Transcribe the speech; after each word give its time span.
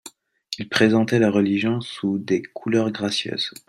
Il 0.57 0.67
présentait 0.67 1.19
la 1.19 1.29
Religion 1.29 1.79
sous 1.79 2.17
des 2.17 2.41
couleurs 2.41 2.89
gracieuses. 2.89 3.51